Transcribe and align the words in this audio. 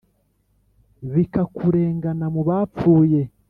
bikakurengana 1.13 2.25
mu 2.33 2.41
bapfuye 2.47 3.21